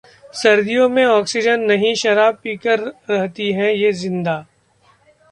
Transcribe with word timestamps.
सर्दियों 0.33 0.87
में 0.89 1.03
ऑक्सीजन 1.05 1.59
नहीं, 1.61 1.93
शराब 1.95 2.39
पीकर 2.43 2.79
रहती 3.09 3.51
हैं 3.51 3.71
ये 3.71 3.91
जिंदा 3.93 4.35